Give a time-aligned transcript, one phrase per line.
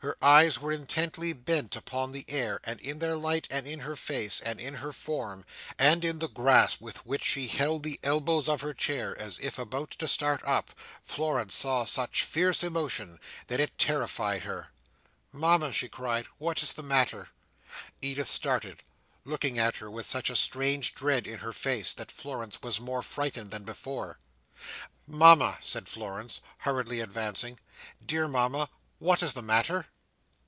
[0.00, 3.96] Her eyes were intently bent upon the air; and in their light, and in her
[3.96, 5.44] face, and in her form,
[5.76, 9.58] and in the grasp with which she held the elbows of her chair as if
[9.58, 10.70] about to start up,
[11.02, 13.18] Florence saw such fierce emotion
[13.48, 14.68] that it terrified her.
[15.32, 17.30] "Mama!" she cried, "what is the matter?"
[18.00, 18.84] Edith started;
[19.24, 23.02] looking at her with such a strange dread in her face, that Florence was more
[23.02, 24.20] frightened than before.
[25.08, 27.58] "Mama!" said Florence, hurriedly advancing.
[28.06, 28.70] "Dear Mama!
[29.00, 29.86] what is the matter?"